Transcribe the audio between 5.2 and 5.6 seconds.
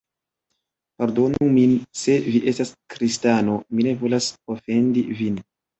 vin.